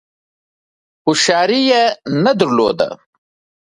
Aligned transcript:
هوښیاري 1.05 1.63
نه 2.23 2.31
درلوده. 2.39 2.89